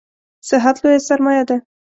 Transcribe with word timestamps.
صحت 0.49 0.75
لویه 0.83 1.01
سرمایه 1.07 1.43
ده 1.49 1.57